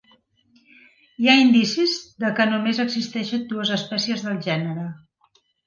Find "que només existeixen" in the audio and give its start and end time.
2.41-3.47